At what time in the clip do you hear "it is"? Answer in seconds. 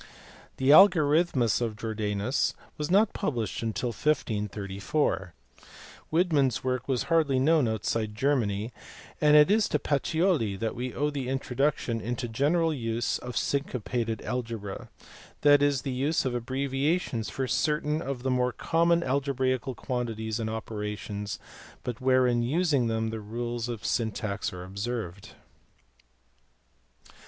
9.37-9.69